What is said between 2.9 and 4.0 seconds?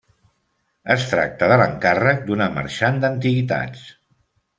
d'antiguitats.